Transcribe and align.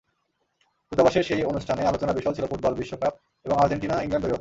দূতাবাসের 0.91 1.23
সেই 1.23 1.43
অনুষ্ঠানে 1.43 1.81
আলোচনার 1.85 2.15
বিষয়ও 2.15 2.35
ছিল 2.35 2.45
ফুটবল, 2.45 2.73
বিশ্বকাপ 2.73 3.13
এবং 3.45 3.55
আর্জেন্টিনা-ইংল্যান্ড 3.59 4.25
দ্বৈরথ। 4.25 4.39